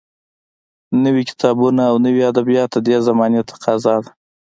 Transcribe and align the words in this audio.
نوي 1.03 1.23
کتابونه 1.31 1.81
او 1.89 1.95
نوي 2.05 2.21
ادبیات 2.31 2.69
د 2.73 2.77
دې 2.87 2.97
زمانې 3.07 3.41
تقاضا 3.51 3.95
ده 4.03 4.11